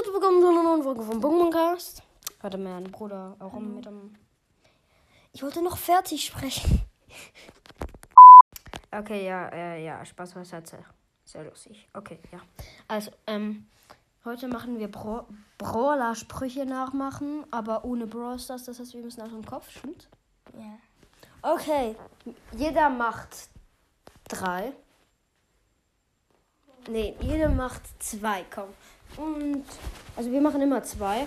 [0.00, 2.02] herzlich willkommen zu einer neuen Folge vom Pokémon-Cast.
[2.42, 3.74] Hatte mein Bruder auch Mhm.
[3.74, 4.14] mit am.
[5.34, 6.80] Ich wollte noch fertig sprechen.
[8.90, 10.78] Okay, ja, äh, ja, Spaß beiseite.
[11.26, 11.86] Sehr lustig.
[11.92, 12.40] Okay, ja.
[12.88, 13.66] Also, ähm,
[14.24, 15.26] heute machen wir Bra
[15.58, 18.64] Brawler-Sprüche nachmachen, aber ohne Brawl Stars.
[18.64, 20.08] Das heißt, wir müssen aus dem Kopf, stimmt?
[20.54, 20.78] Ja.
[21.42, 21.94] Okay,
[22.56, 23.50] jeder macht
[24.28, 24.72] drei.
[26.88, 28.70] Nee, jeder macht zwei, komm.
[29.16, 29.64] Und,
[30.16, 31.26] also wir machen immer zwei.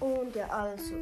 [0.00, 0.94] Und ja, also.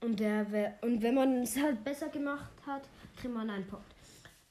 [0.00, 3.84] Und, der, und wenn man es halt besser gemacht hat, kriegt man einen Punkt.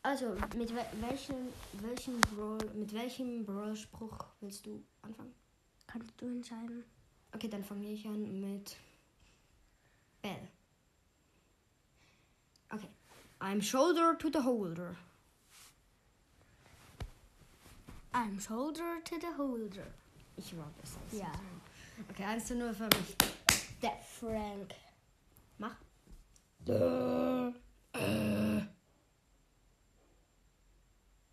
[0.02, 1.36] Also, mit wel welchem,
[1.82, 5.34] welchem Brawl, mit welchem Brawl-Spruch willst du anfangen?
[5.88, 6.86] Kannst du entscheiden?
[7.34, 8.78] Okay, dann fange ich an mit
[10.22, 10.48] Bell.
[12.72, 12.88] Okay.
[13.42, 14.96] I'm shoulder to the holder.
[18.20, 19.88] I'm shoulder to the holder.
[20.36, 21.00] Ich war besser.
[21.12, 21.32] Ja.
[22.10, 23.16] Okay, eins zu nur für mich.
[23.82, 24.76] Der Frank.
[25.58, 25.78] Mach.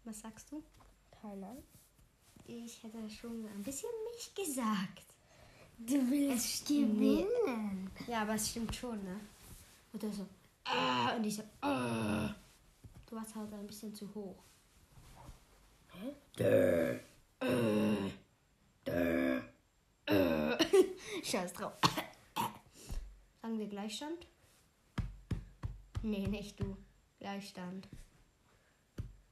[0.05, 0.63] Was sagst du?
[1.21, 1.57] Keiner.
[2.45, 5.07] Ich hätte schon ein bisschen mich gesagt.
[5.79, 7.91] Du willst gewinnen.
[8.07, 9.19] Ja, aber es stimmt schon, ne?
[9.93, 10.25] Und er so,
[10.65, 12.33] ah, und ich so, ah.
[13.07, 14.37] Du warst halt ein bisschen zu hoch.
[15.91, 16.15] Hä?
[21.27, 21.73] Scheiß drauf.
[23.43, 24.29] Sagen wir Gleichstand?
[26.03, 26.77] Nee, nicht du.
[27.19, 27.89] Gleichstand.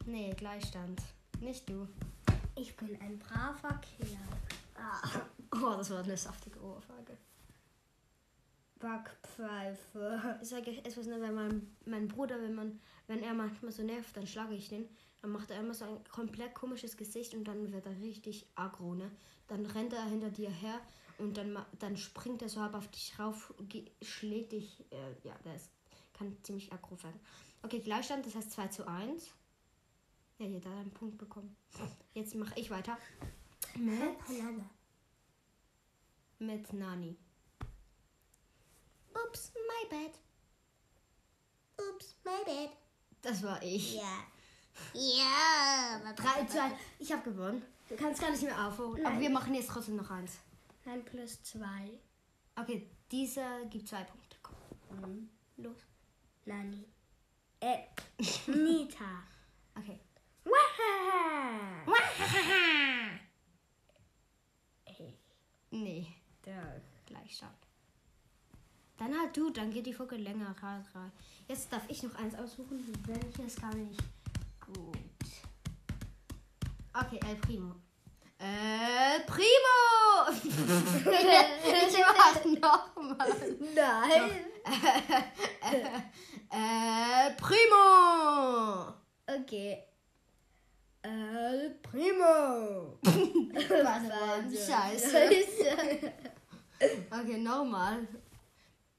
[0.05, 1.01] Nee, Gleichstand.
[1.39, 1.86] Nicht du.
[2.56, 4.19] Ich bin ein braver Kerl.
[4.75, 5.20] Ah.
[5.53, 7.17] Oh, das war eine saftige Ohrfeige.
[8.81, 10.39] Backpfeife.
[10.42, 13.84] Ich sage euch etwas, ne, wenn mein, mein Bruder, wenn man, wenn er manchmal so
[13.84, 14.89] nervt, dann schlage ich den.
[15.23, 18.97] Dann macht er immer so ein komplett komisches Gesicht und dann wird er richtig aggro,
[18.97, 19.12] ne?
[19.47, 20.81] Dann rennt er hinter dir her
[21.19, 23.55] und dann, dann springt er so halb auf dich rauf,
[24.03, 24.84] schlägt dich.
[24.91, 25.70] Äh, ja, ist,
[26.12, 27.20] kann ziemlich aggro werden.
[27.62, 29.30] Okay, Gleichstand, das heißt 2 zu 1.
[30.39, 31.57] Ja, jeder hat einen Punkt bekommen.
[32.13, 32.98] Jetzt mache ich weiter.
[33.77, 34.19] Mit
[36.39, 37.17] mit Nani.
[39.14, 40.19] Ups, my bad.
[41.89, 42.70] Ups, my bad.
[43.23, 43.95] Das war ich.
[43.95, 44.03] Ja.
[44.92, 46.13] Ja.
[46.13, 46.74] 3 zu 1.
[46.98, 47.63] Ich habe gewonnen.
[47.89, 49.05] Du kannst gar nicht mehr aufholen.
[49.05, 49.20] Aber Nein.
[49.20, 50.39] wir machen jetzt trotzdem noch eins.
[50.86, 51.98] Ein plus zwei.
[52.56, 54.36] Okay, dieser gibt zwei Punkte.
[54.42, 55.30] Komm.
[55.56, 55.78] Los.
[56.45, 56.84] Nani.
[57.61, 57.84] Äh.
[58.46, 59.23] Nita.
[59.74, 60.00] Okay.
[60.44, 61.84] Wahaha.
[65.70, 66.06] Nee,
[66.44, 67.56] der Gleichstand.
[68.96, 70.55] Dann halt du, dann geht die Folge länger.
[70.55, 71.11] Drei.
[71.48, 72.80] Jetzt darf ich noch eins aussuchen.
[73.06, 73.98] Welches kann ich
[74.61, 74.96] gut?
[76.92, 77.74] Okay, El Primo.
[78.44, 80.28] El Primo!
[81.88, 83.32] ich mach nochmal.
[83.74, 84.30] Nein.
[86.50, 88.92] El Primo!
[89.27, 89.82] Okay.
[91.00, 92.98] El Primo.
[93.02, 95.18] Was war ein Scheiße.
[97.11, 98.06] Okay, nochmal.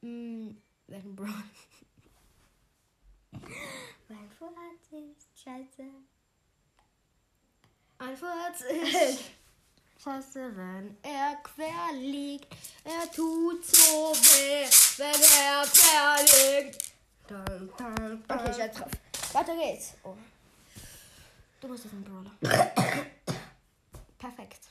[0.01, 1.27] Hm, welchen Bro?
[4.07, 5.83] Mein Vorrat ist scheiße.
[7.97, 9.23] Ein Furz ist
[10.03, 12.53] scheiße, wenn er quer liegt.
[12.83, 14.67] Er tut so weh,
[14.97, 16.93] wenn er quer liegt.
[17.27, 18.23] Dun, dun, dun.
[18.27, 18.91] Okay, scheiß drauf.
[19.33, 19.93] Weiter geht's.
[20.03, 20.15] Oh.
[21.61, 22.31] Du musst jetzt einen Brawler.
[24.17, 24.69] Perfekt.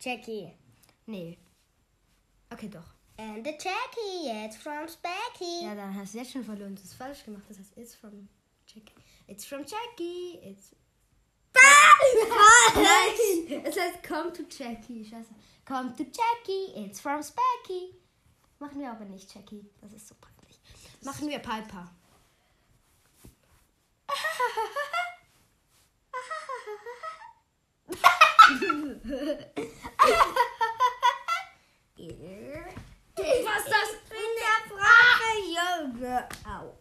[0.00, 0.52] Jackie.
[1.06, 1.38] Nee.
[2.50, 2.94] Okay, doch.
[3.22, 5.64] And the Jackie, it's from Specky.
[5.64, 6.74] Ja, dann hast du jetzt schon verloren.
[6.74, 7.44] Das ist falsch gemacht.
[7.48, 8.28] Das heißt, it's from
[8.66, 8.92] Jackie.
[9.28, 10.38] It's from Jackie.
[10.42, 10.74] It's.
[12.74, 13.62] Nein!
[13.64, 15.04] Es heißt come to Jackie.
[15.04, 15.34] Scheiße.
[15.64, 16.84] Come to Jackie.
[16.84, 17.94] It's from Specky.
[18.58, 19.64] Machen wir aber nicht Jackie.
[19.80, 20.60] Das ist so peinlich.
[21.02, 21.90] Machen wir Piper.
[33.44, 33.90] Was das?
[34.08, 36.28] bin der brave Junge.
[36.44, 36.78] Au.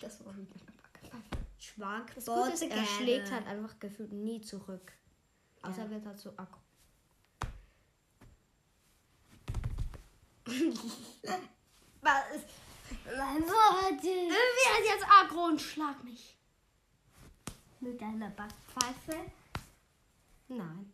[0.00, 0.72] Das war wieder eine
[1.76, 2.14] Schwank.
[2.14, 4.92] Das Gute ist, er schlägt halt einfach gefühlt nie zurück.
[5.62, 5.90] Außer Ja.
[5.90, 6.60] wird halt so aggro.
[12.02, 12.24] Was?
[13.04, 16.32] Mein Vorrat Wer ist jetzt aggro und schlag mich?
[17.80, 19.30] mit deiner Backpfeife.
[20.48, 20.92] Nein.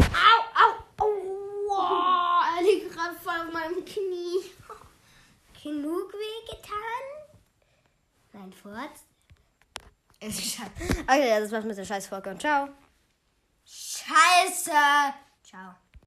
[0.00, 1.04] Au, au,
[1.68, 4.50] Wow, er liegt gerade voll auf meinem Knie.
[5.62, 6.46] Genug weh
[8.48, 9.04] ein Furz?
[10.20, 12.68] Okay, das war's mit der Scheißfolge und ciao.
[13.64, 14.70] Scheiße!
[15.42, 15.74] Ciao.